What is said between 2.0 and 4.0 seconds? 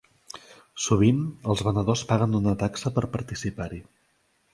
paguen una taxa per participar-hi.